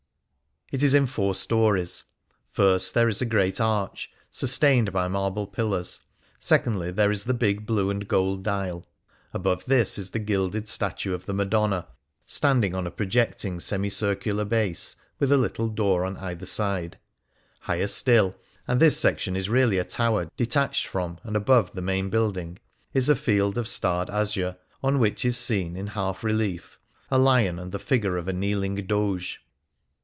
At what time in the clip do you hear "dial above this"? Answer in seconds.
8.41-9.97